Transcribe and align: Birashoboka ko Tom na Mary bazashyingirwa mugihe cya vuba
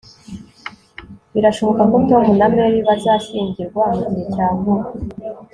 Birashoboka 1.33 1.81
ko 1.91 1.97
Tom 2.09 2.25
na 2.39 2.47
Mary 2.55 2.79
bazashyingirwa 2.87 3.83
mugihe 3.97 4.25
cya 4.33 4.47
vuba 4.59 4.85